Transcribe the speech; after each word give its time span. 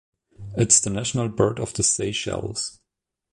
It 0.57 0.69
is 0.69 0.81
the 0.81 0.89
national 0.89 1.27
bird 1.29 1.59
of 1.59 1.75
the 1.75 1.83
Seychelles. 1.83 2.79